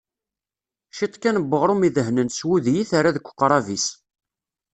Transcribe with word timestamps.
Ciṭ 0.97 1.13
kan 1.21 1.35
n 1.43 1.47
uɣrum 1.55 1.81
idehnen 1.87 2.29
s 2.37 2.39
wudi 2.47 2.73
i 2.77 2.83
terra 2.89 3.15
deg 3.15 3.27
uqrab-is. 3.31 3.87